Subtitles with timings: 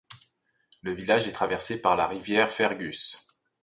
[0.81, 3.27] Le village est traversé par la rivière Fergus.